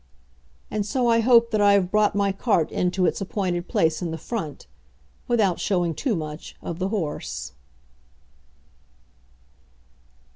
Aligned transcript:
And 0.71 0.83
so 0.83 1.05
I 1.07 1.19
hope 1.19 1.51
that 1.51 1.61
I 1.61 1.73
have 1.73 1.91
brought 1.91 2.15
my 2.15 2.31
cart 2.31 2.71
in 2.71 2.89
to 2.89 3.05
its 3.05 3.21
appointed 3.21 3.67
place 3.67 4.01
in 4.01 4.09
the 4.09 4.17
front, 4.17 4.65
without 5.27 5.59
showing 5.59 5.93
too 5.93 6.15
much 6.15 6.55
of 6.59 6.79
the 6.79 6.87
horse. 6.89 7.51